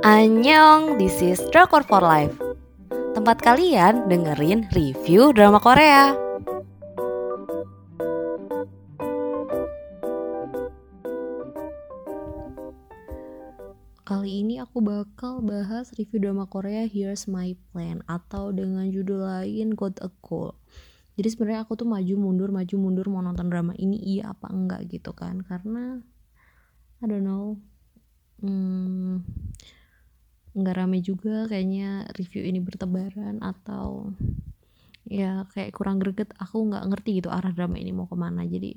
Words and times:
Annyeong, 0.00 0.96
this 0.96 1.18
is 1.18 1.42
Drakor 1.50 1.82
for 1.84 2.00
Life. 2.00 2.32
Tempat 3.12 3.42
kalian 3.42 4.06
dengerin 4.06 4.70
review 4.72 5.34
drama 5.34 5.58
Korea. 5.58 6.14
Kali 14.06 14.42
ini 14.42 14.58
aku 14.58 14.82
bakal 14.82 15.42
bahas 15.42 15.90
review 15.94 16.18
drama 16.18 16.46
Korea 16.50 16.82
Here's 16.86 17.30
My 17.30 17.54
Plan 17.70 18.02
Atau 18.10 18.50
dengan 18.50 18.90
judul 18.90 19.22
lain 19.22 19.78
God 19.78 20.02
a 20.02 20.10
Call 20.18 20.58
Jadi 21.14 21.28
sebenarnya 21.30 21.62
aku 21.62 21.78
tuh 21.78 21.86
maju 21.86 22.14
mundur, 22.18 22.50
maju 22.50 22.74
mundur 22.74 23.06
mau 23.06 23.22
nonton 23.22 23.46
drama 23.46 23.76
ini 23.78 24.00
iya 24.00 24.34
apa 24.34 24.50
enggak 24.50 24.90
gitu 24.90 25.14
kan? 25.14 25.44
Karena 25.44 26.02
I 27.00 27.08
don't 27.08 27.24
know. 27.24 27.56
Hmm, 28.44 29.24
nggak 30.52 30.76
rame 30.76 31.00
juga 31.00 31.48
kayaknya 31.48 32.08
review 32.16 32.44
ini 32.44 32.60
bertebaran 32.60 33.40
atau 33.40 34.12
ya 35.08 35.48
kayak 35.52 35.72
kurang 35.72 35.96
greget. 35.96 36.32
Aku 36.36 36.68
nggak 36.68 36.84
ngerti 36.92 37.24
gitu 37.24 37.32
arah 37.32 37.52
drama 37.56 37.80
ini 37.80 37.92
mau 37.92 38.04
ke 38.04 38.16
mana. 38.16 38.44
Jadi 38.44 38.76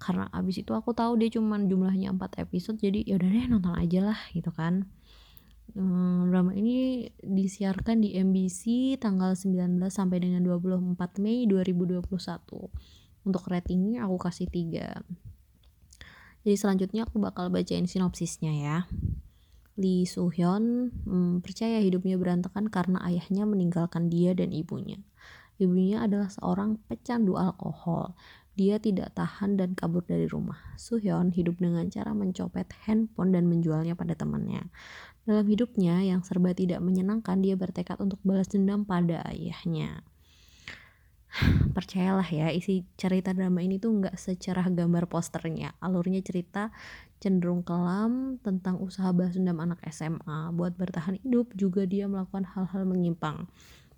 karena 0.00 0.28
abis 0.32 0.64
itu 0.64 0.72
aku 0.72 0.96
tahu 0.96 1.20
dia 1.20 1.28
cuman 1.28 1.68
jumlahnya 1.68 2.16
4 2.16 2.40
episode 2.40 2.80
jadi 2.80 3.04
ya 3.04 3.20
udah 3.20 3.28
deh 3.28 3.46
nonton 3.52 3.74
aja 3.76 4.00
lah 4.12 4.20
gitu 4.32 4.48
kan. 4.52 4.88
Hmm, 5.70 6.28
drama 6.28 6.50
ini 6.52 7.06
disiarkan 7.22 8.02
di 8.02 8.18
MBC 8.18 8.96
tanggal 8.98 9.38
19 9.38 9.78
sampai 9.88 10.18
dengan 10.18 10.42
24 10.42 11.22
Mei 11.22 11.46
2021 11.46 12.04
untuk 13.22 13.44
ratingnya 13.46 14.02
aku 14.08 14.16
kasih 14.18 14.50
3 14.50 14.98
jadi 16.46 16.56
selanjutnya 16.56 17.04
aku 17.04 17.20
bakal 17.20 17.52
bacain 17.52 17.84
sinopsisnya 17.84 18.52
ya 18.54 18.76
Lee 19.80 20.04
Soo-hyun 20.04 20.92
hmm, 21.08 21.40
percaya 21.40 21.80
hidupnya 21.80 22.20
berantakan 22.20 22.68
karena 22.68 23.00
ayahnya 23.08 23.48
meninggalkan 23.48 24.12
dia 24.12 24.36
dan 24.36 24.52
ibunya. 24.52 25.00
Ibunya 25.56 26.04
adalah 26.04 26.28
seorang 26.28 26.76
pecandu 26.84 27.40
alkohol. 27.40 28.12
Dia 28.60 28.76
tidak 28.76 29.16
tahan 29.16 29.56
dan 29.56 29.72
kabur 29.72 30.04
dari 30.04 30.28
rumah. 30.28 30.60
Soo-hyun 30.76 31.32
hidup 31.32 31.56
dengan 31.64 31.88
cara 31.88 32.12
mencopet 32.12 32.68
handphone 32.84 33.32
dan 33.32 33.48
menjualnya 33.48 33.96
pada 33.96 34.12
temannya. 34.12 34.68
Dalam 35.24 35.48
hidupnya 35.48 36.04
yang 36.04 36.20
serba 36.20 36.52
tidak 36.52 36.84
menyenangkan, 36.84 37.40
dia 37.40 37.56
bertekad 37.56 37.96
untuk 38.04 38.20
balas 38.20 38.52
dendam 38.52 38.84
pada 38.84 39.24
ayahnya 39.32 40.04
percayalah 41.76 42.26
ya 42.26 42.50
isi 42.50 42.82
cerita 42.98 43.30
drama 43.30 43.62
ini 43.62 43.78
tuh 43.78 43.94
nggak 44.02 44.18
secerah 44.18 44.66
gambar 44.66 45.06
posternya. 45.06 45.78
Alurnya 45.78 46.18
cerita 46.26 46.74
cenderung 47.22 47.62
kelam 47.62 48.42
tentang 48.42 48.80
usaha 48.82 49.14
balas 49.14 49.38
dendam 49.38 49.62
anak 49.62 49.78
SMA 49.94 50.50
buat 50.56 50.74
bertahan 50.74 51.20
hidup 51.22 51.54
juga 51.54 51.86
dia 51.86 52.10
melakukan 52.10 52.48
hal-hal 52.48 52.82
menyimpang. 52.82 53.46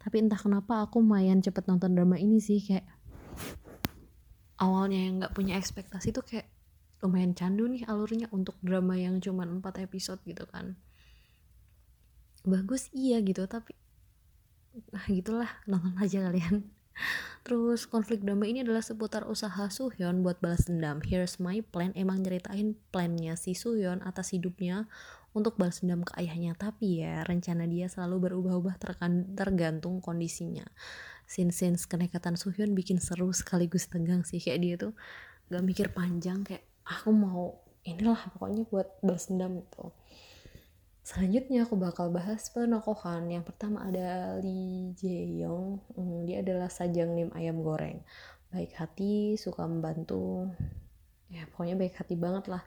Tapi 0.02 0.16
entah 0.20 0.36
kenapa 0.36 0.84
aku 0.84 1.00
lumayan 1.00 1.40
cepet 1.40 1.64
nonton 1.70 1.94
drama 1.94 2.18
ini 2.18 2.42
sih 2.42 2.60
kayak 2.60 2.84
awalnya 4.60 4.98
yang 4.98 5.14
nggak 5.22 5.32
punya 5.32 5.56
ekspektasi 5.56 6.12
tuh 6.12 6.26
kayak 6.26 6.50
lumayan 7.02 7.34
candu 7.34 7.66
nih 7.66 7.82
alurnya 7.88 8.30
untuk 8.30 8.54
drama 8.62 8.94
yang 8.94 9.18
cuman 9.18 9.62
4 9.62 9.86
episode 9.88 10.20
gitu 10.26 10.44
kan. 10.50 10.76
Bagus 12.42 12.90
iya 12.92 13.22
gitu 13.22 13.46
tapi 13.46 13.78
nah 14.88 15.04
gitulah 15.04 15.50
nonton 15.68 15.94
aja 16.00 16.32
kalian 16.32 16.64
Terus 17.42 17.90
konflik 17.90 18.22
drama 18.22 18.46
ini 18.46 18.62
adalah 18.62 18.84
seputar 18.84 19.26
usaha 19.26 19.66
Suhyun 19.66 20.22
buat 20.22 20.38
balas 20.38 20.70
dendam. 20.70 21.02
Here's 21.02 21.42
my 21.42 21.58
plan 21.60 21.90
emang 21.98 22.22
nyeritain 22.22 22.78
plannya 22.94 23.34
si 23.34 23.58
Suhyun 23.58 23.98
atas 24.06 24.30
hidupnya 24.30 24.86
untuk 25.34 25.58
balas 25.58 25.82
dendam 25.82 26.06
ke 26.06 26.14
ayahnya. 26.22 26.54
Tapi 26.54 27.02
ya 27.02 27.26
rencana 27.26 27.66
dia 27.66 27.90
selalu 27.90 28.30
berubah-ubah 28.30 28.78
tergantung 29.34 29.98
kondisinya. 29.98 30.64
Scene-scene 31.26 31.80
kenekatan 31.82 32.38
Suhyun 32.38 32.78
bikin 32.78 33.02
seru 33.02 33.34
sekaligus 33.34 33.90
tegang 33.90 34.22
sih. 34.22 34.38
Kayak 34.38 34.60
dia 34.62 34.74
tuh 34.78 34.92
gak 35.50 35.64
mikir 35.66 35.86
panjang 35.90 36.46
kayak 36.46 36.64
aku 36.86 37.10
mau 37.12 37.60
inilah 37.82 38.18
pokoknya 38.38 38.62
buat 38.70 38.88
balas 39.02 39.26
dendam 39.28 39.58
itu 39.58 39.84
Selanjutnya 41.02 41.66
aku 41.66 41.74
bakal 41.74 42.14
bahas 42.14 42.46
penokohan. 42.54 43.26
Yang 43.26 43.50
pertama 43.50 43.82
ada 43.82 44.38
Lee 44.38 44.94
Jae-yong. 44.94 45.82
Hmm, 45.98 46.22
dia 46.22 46.46
adalah 46.46 46.70
sajang 46.70 47.18
nim 47.18 47.30
ayam 47.34 47.58
goreng. 47.58 47.98
Baik 48.54 48.78
hati, 48.78 49.34
suka 49.34 49.66
membantu. 49.66 50.46
Ya 51.26 51.42
pokoknya 51.50 51.74
baik 51.74 51.98
hati 51.98 52.14
banget 52.14 52.46
lah. 52.46 52.62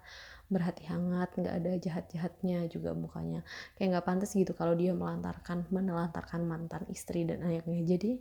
Berhati 0.52 0.84
hangat, 0.84 1.32
nggak 1.40 1.56
ada 1.64 1.72
jahat-jahatnya 1.80 2.68
juga 2.68 2.92
mukanya. 2.92 3.40
Kayak 3.80 3.98
nggak 3.98 4.06
pantas 4.06 4.36
gitu 4.36 4.52
kalau 4.52 4.76
dia 4.76 4.92
melantarkan, 4.92 5.72
menelantarkan 5.72 6.44
mantan 6.44 6.84
istri 6.92 7.24
dan 7.24 7.40
anaknya. 7.40 7.88
Jadi 7.88 8.20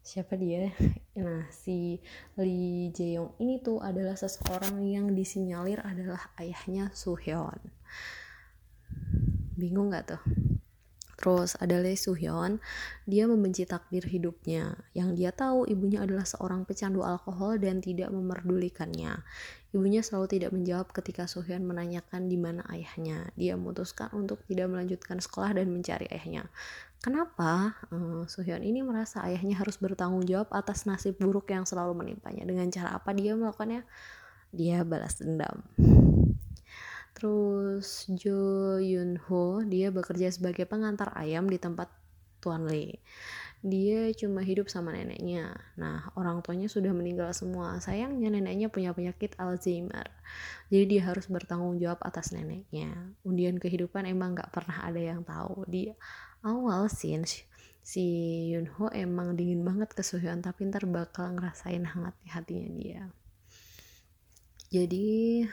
siapa 0.00 0.32
dia? 0.40 0.72
Nah, 1.14 1.46
si 1.46 2.02
Lee 2.34 2.90
Jae-yong 2.90 3.38
ini 3.38 3.62
tuh 3.62 3.78
adalah 3.78 4.18
seseorang 4.18 4.82
yang 4.82 5.14
disinyalir 5.14 5.78
adalah 5.78 6.26
ayahnya 6.42 6.90
Suhyun 6.90 7.62
bingung 9.54 9.94
gak 9.94 10.16
tuh 10.16 10.22
Terus 11.14 11.54
ada 11.62 11.78
Lee 11.78 11.96
Soo-hyun, 11.96 12.58
dia 13.06 13.24
membenci 13.24 13.64
takdir 13.64 14.04
hidupnya. 14.04 14.76
Yang 14.92 15.08
dia 15.16 15.30
tahu 15.30 15.64
ibunya 15.64 16.02
adalah 16.02 16.26
seorang 16.26 16.66
pecandu 16.66 17.06
alkohol 17.06 17.56
dan 17.62 17.78
tidak 17.78 18.10
memerdulikannya. 18.10 19.22
Ibunya 19.72 20.04
selalu 20.04 20.26
tidak 20.38 20.50
menjawab 20.52 20.90
ketika 20.92 21.24
Soo-hyun 21.24 21.64
menanyakan 21.64 22.26
di 22.28 22.36
mana 22.36 22.60
ayahnya. 22.68 23.30
Dia 23.38 23.54
memutuskan 23.56 24.10
untuk 24.12 24.42
tidak 24.50 24.68
melanjutkan 24.68 25.22
sekolah 25.22 25.56
dan 25.56 25.70
mencari 25.70 26.10
ayahnya. 26.10 26.50
Kenapa 27.00 27.76
uh, 27.92 28.24
ini 28.60 28.80
merasa 28.80 29.24
ayahnya 29.28 29.60
harus 29.60 29.76
bertanggung 29.76 30.24
jawab 30.24 30.52
atas 30.52 30.88
nasib 30.88 31.20
buruk 31.20 31.52
yang 31.52 31.68
selalu 31.68 32.04
menimpanya? 32.04 32.44
Dengan 32.48 32.68
cara 32.68 32.96
apa 32.96 33.16
dia 33.16 33.32
melakukannya? 33.32 33.84
Dia 34.52 34.84
balas 34.84 35.20
dendam. 35.20 35.62
Terus 37.14 38.10
Jo 38.10 38.76
Yun 38.82 39.16
Ho, 39.30 39.62
dia 39.62 39.94
bekerja 39.94 40.28
sebagai 40.34 40.66
pengantar 40.66 41.14
ayam 41.14 41.46
di 41.46 41.62
tempat 41.62 41.86
Tuan 42.42 42.66
Lee. 42.66 43.00
Dia 43.64 44.12
cuma 44.12 44.44
hidup 44.44 44.68
sama 44.68 44.92
neneknya. 44.92 45.56
Nah, 45.80 46.12
orang 46.20 46.44
tuanya 46.44 46.68
sudah 46.68 46.92
meninggal 46.92 47.32
semua. 47.32 47.80
Sayangnya 47.80 48.28
neneknya 48.28 48.68
punya 48.68 48.92
penyakit 48.92 49.32
Alzheimer. 49.40 50.12
Jadi 50.68 50.84
dia 50.84 51.02
harus 51.08 51.24
bertanggung 51.32 51.80
jawab 51.80 52.04
atas 52.04 52.36
neneknya. 52.36 52.92
Undian 53.24 53.56
kehidupan 53.56 54.04
emang 54.04 54.36
gak 54.36 54.52
pernah 54.52 54.84
ada 54.84 55.00
yang 55.00 55.24
tahu. 55.24 55.64
Di 55.64 55.88
awal 56.44 56.92
scene 56.92 57.24
si 57.80 58.04
Yun 58.52 58.68
Ho 58.76 58.92
emang 58.92 59.32
dingin 59.32 59.64
banget 59.64 59.96
ke 59.96 60.04
tapi 60.44 60.60
ntar 60.68 60.84
bakal 60.84 61.32
ngerasain 61.32 61.88
hangat 61.88 62.12
hatinya 62.28 62.68
dia. 62.76 63.02
Jadi 64.68 65.44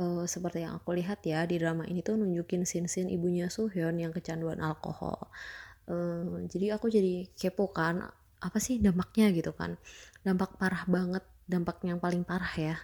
uh, 0.00 0.24
seperti 0.26 0.64
yang 0.66 0.78
aku 0.78 0.94
lihat 0.96 1.22
ya 1.26 1.44
di 1.44 1.58
drama 1.60 1.84
ini 1.86 2.00
tuh 2.00 2.18
nunjukin 2.18 2.66
scene-scene 2.66 3.10
ibunya 3.12 3.52
Suhyun 3.52 3.98
yang 4.00 4.10
kecanduan 4.10 4.58
alkohol. 4.62 5.30
Uh, 5.84 6.44
jadi 6.48 6.80
aku 6.80 6.88
jadi 6.88 7.28
kepo 7.36 7.68
kan 7.70 8.08
apa 8.44 8.58
sih 8.60 8.76
dampaknya 8.76 9.32
gitu 9.32 9.56
kan 9.56 9.80
dampak 10.20 10.60
parah 10.60 10.84
banget 10.84 11.24
dampak 11.48 11.80
yang 11.84 11.96
paling 11.96 12.28
parah 12.28 12.52
ya 12.56 12.76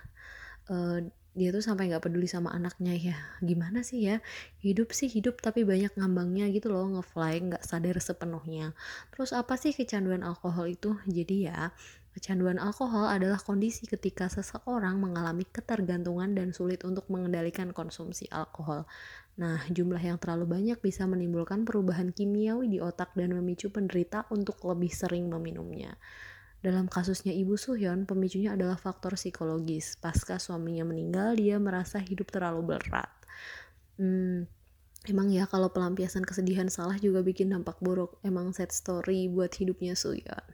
uh, 0.73 1.05
dia 1.35 1.55
tuh 1.55 1.63
sampai 1.63 1.91
nggak 1.91 2.03
peduli 2.03 2.27
sama 2.27 2.51
anaknya 2.51 2.95
ya 2.95 3.17
gimana 3.39 3.87
sih 3.87 4.03
ya 4.03 4.19
hidup 4.63 4.91
sih 4.91 5.07
hidup 5.07 5.39
tapi 5.39 5.63
banyak 5.63 5.95
ngambangnya 5.95 6.51
gitu 6.51 6.75
loh 6.75 6.91
ngefly 6.99 7.39
nggak 7.51 7.63
sadar 7.63 7.97
sepenuhnya 8.03 8.75
terus 9.15 9.31
apa 9.31 9.55
sih 9.55 9.71
kecanduan 9.71 10.27
alkohol 10.27 10.67
itu 10.67 10.99
jadi 11.07 11.37
ya 11.55 11.61
Kecanduan 12.11 12.59
alkohol 12.59 13.07
adalah 13.07 13.39
kondisi 13.39 13.87
ketika 13.87 14.27
seseorang 14.27 14.99
mengalami 14.99 15.47
ketergantungan 15.47 16.35
dan 16.35 16.51
sulit 16.51 16.83
untuk 16.83 17.07
mengendalikan 17.07 17.71
konsumsi 17.71 18.27
alkohol. 18.35 18.83
Nah, 19.39 19.63
jumlah 19.71 20.03
yang 20.03 20.19
terlalu 20.19 20.59
banyak 20.59 20.83
bisa 20.83 21.07
menimbulkan 21.07 21.63
perubahan 21.63 22.11
kimiawi 22.11 22.67
di 22.67 22.83
otak 22.83 23.15
dan 23.15 23.31
memicu 23.31 23.71
penderita 23.71 24.27
untuk 24.35 24.59
lebih 24.67 24.91
sering 24.91 25.31
meminumnya. 25.31 25.95
Dalam 26.61 26.93
kasusnya 26.93 27.33
Ibu 27.33 27.57
Suhyun, 27.57 28.05
pemicunya 28.05 28.53
adalah 28.53 28.77
faktor 28.77 29.17
psikologis. 29.17 29.97
Pasca 29.97 30.37
suaminya 30.37 30.85
meninggal, 30.85 31.33
dia 31.41 31.57
merasa 31.57 31.97
hidup 31.97 32.29
terlalu 32.29 32.77
berat. 32.77 33.09
Hmm, 33.97 34.45
emang 35.09 35.33
ya 35.33 35.49
kalau 35.49 35.73
pelampiasan 35.73 36.21
kesedihan 36.29 36.69
salah 36.69 37.01
juga 37.01 37.25
bikin 37.25 37.49
dampak 37.49 37.81
buruk. 37.81 38.21
Emang 38.21 38.53
sad 38.53 38.77
story 38.77 39.33
buat 39.33 39.57
hidupnya 39.57 39.97
Suhyun. 39.97 40.45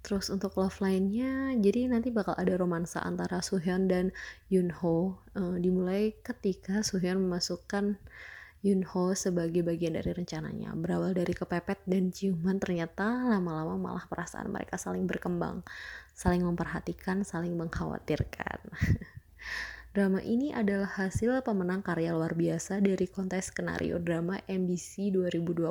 Terus 0.00 0.32
untuk 0.32 0.56
love 0.56 0.80
line-nya, 0.80 1.60
jadi 1.60 1.92
nanti 1.92 2.08
bakal 2.08 2.32
ada 2.40 2.56
romansa 2.56 3.04
antara 3.04 3.44
Suhyun 3.44 3.84
dan 3.84 4.16
Yunho. 4.48 5.20
Uh, 5.36 5.60
dimulai 5.60 6.16
ketika 6.24 6.80
Suhyun 6.80 7.20
memasukkan 7.20 8.00
Yunho 8.60 9.16
sebagai 9.16 9.64
bagian 9.64 9.96
dari 9.96 10.12
rencananya. 10.12 10.76
Berawal 10.76 11.16
dari 11.16 11.32
kepepet 11.32 11.80
dan 11.88 12.12
ciuman 12.12 12.60
ternyata 12.60 13.08
lama-lama 13.08 13.80
malah 13.80 14.04
perasaan 14.04 14.52
mereka 14.52 14.76
saling 14.76 15.08
berkembang, 15.08 15.64
saling 16.12 16.44
memperhatikan, 16.44 17.24
saling 17.24 17.56
mengkhawatirkan. 17.56 18.60
Drama 19.90 20.22
ini 20.22 20.54
adalah 20.54 20.86
hasil 20.86 21.42
pemenang 21.42 21.82
karya 21.82 22.14
luar 22.14 22.38
biasa 22.38 22.78
dari 22.78 23.10
kontes 23.10 23.50
skenario 23.50 23.98
drama 23.98 24.38
MBC 24.46 25.10
2020. 25.10 25.66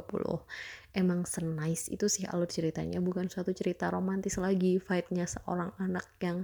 Emang 0.91 1.23
senice 1.23 1.87
itu 1.87 2.11
sih 2.11 2.27
alur 2.27 2.51
ceritanya, 2.51 2.99
bukan 2.99 3.31
suatu 3.31 3.55
cerita 3.55 3.87
romantis 3.87 4.35
lagi, 4.35 4.75
fight-nya 4.75 5.23
seorang 5.23 5.71
anak 5.79 6.03
yang 6.19 6.43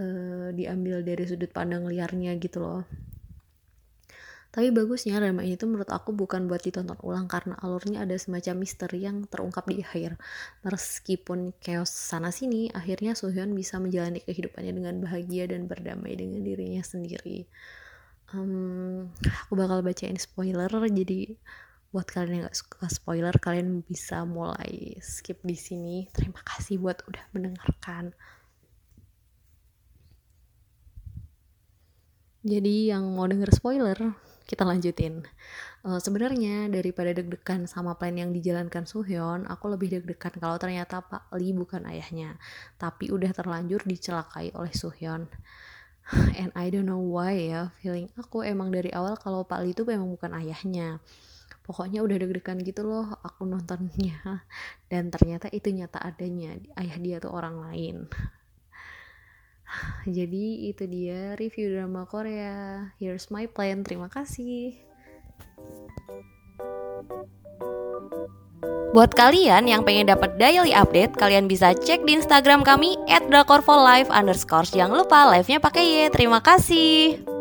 uh, 0.00 0.48
diambil 0.56 1.04
dari 1.04 1.28
sudut 1.28 1.52
pandang 1.52 1.84
liarnya 1.84 2.40
gitu 2.40 2.64
loh. 2.64 2.88
Tapi 4.54 4.70
bagusnya 4.70 5.18
drama 5.18 5.42
ini 5.42 5.58
tuh 5.58 5.66
menurut 5.66 5.90
aku 5.90 6.14
bukan 6.14 6.46
buat 6.46 6.62
ditonton 6.62 6.94
ulang 7.02 7.26
karena 7.26 7.58
alurnya 7.58 8.06
ada 8.06 8.14
semacam 8.14 8.62
misteri 8.62 9.02
yang 9.02 9.26
terungkap 9.26 9.66
di 9.66 9.82
akhir. 9.82 10.14
Meskipun 10.62 11.58
chaos 11.58 11.90
sana 11.90 12.30
sini, 12.30 12.70
akhirnya 12.70 13.18
Sohyun 13.18 13.50
bisa 13.58 13.82
menjalani 13.82 14.22
kehidupannya 14.22 14.70
dengan 14.78 15.02
bahagia 15.02 15.50
dan 15.50 15.66
berdamai 15.66 16.14
dengan 16.14 16.46
dirinya 16.46 16.86
sendiri. 16.86 17.50
Um, 18.30 19.10
aku 19.26 19.58
bakal 19.58 19.82
bacain 19.82 20.22
spoiler, 20.22 20.70
jadi 20.70 21.34
buat 21.90 22.06
kalian 22.06 22.38
yang 22.38 22.44
gak 22.46 22.58
suka 22.58 22.86
spoiler, 22.94 23.34
kalian 23.34 23.82
bisa 23.82 24.22
mulai 24.22 25.02
skip 25.02 25.42
di 25.42 25.58
sini. 25.58 26.06
Terima 26.14 26.38
kasih 26.46 26.78
buat 26.78 27.02
udah 27.10 27.26
mendengarkan. 27.34 28.14
Jadi 32.46 32.94
yang 32.94 33.02
mau 33.18 33.26
denger 33.26 33.50
spoiler, 33.50 33.98
kita 34.44 34.62
lanjutin. 34.64 35.24
Uh, 35.84 36.00
Sebenarnya 36.00 36.68
daripada 36.68 37.12
deg-degan 37.16 37.64
sama 37.64 37.96
plan 37.96 38.16
yang 38.16 38.30
dijalankan 38.32 38.84
Suhyun, 38.84 39.48
aku 39.48 39.72
lebih 39.72 39.92
deg-degan 39.98 40.36
kalau 40.36 40.56
ternyata 40.60 41.00
Pak 41.00 41.32
Lee 41.36 41.56
bukan 41.56 41.84
ayahnya, 41.88 42.36
tapi 42.76 43.08
udah 43.08 43.32
terlanjur 43.32 43.84
dicelakai 43.84 44.52
oleh 44.56 44.72
Suhyun. 44.72 45.28
And 46.40 46.52
I 46.52 46.68
don't 46.68 46.88
know 46.88 47.00
why 47.00 47.36
ya, 47.36 47.72
feeling 47.80 48.12
aku 48.20 48.44
emang 48.44 48.68
dari 48.68 48.92
awal 48.92 49.16
kalau 49.16 49.48
Pak 49.48 49.64
Lee 49.64 49.72
itu 49.72 49.88
memang 49.88 50.12
bukan 50.12 50.36
ayahnya. 50.36 51.00
Pokoknya 51.64 52.04
udah 52.04 52.20
deg-degan 52.20 52.60
gitu 52.60 52.84
loh 52.84 53.16
aku 53.24 53.48
nontonnya. 53.48 54.20
Dan 54.92 55.08
ternyata 55.08 55.48
itu 55.48 55.72
nyata 55.72 55.96
adanya, 56.04 56.60
ayah 56.76 56.96
dia 57.00 57.16
tuh 57.24 57.32
orang 57.32 57.56
lain. 57.64 58.04
Jadi 60.04 60.68
itu 60.70 60.84
dia 60.86 61.36
review 61.36 61.74
drama 61.74 62.04
Korea. 62.04 62.90
Here's 63.00 63.32
my 63.32 63.48
plan. 63.48 63.82
Terima 63.82 64.12
kasih. 64.12 64.78
Buat 68.94 69.10
kalian 69.18 69.66
yang 69.66 69.82
pengen 69.82 70.06
dapat 70.06 70.38
daily 70.38 70.70
update, 70.70 71.18
kalian 71.18 71.50
bisa 71.50 71.74
cek 71.74 72.06
di 72.06 72.14
Instagram 72.14 72.62
kami 72.62 72.94
@drakorfolive. 73.26 74.06
Jangan 74.70 74.94
lupa 74.94 75.26
live-nya 75.34 75.58
pakai 75.58 75.82
Y. 75.82 76.14
Terima 76.14 76.38
kasih. 76.38 77.33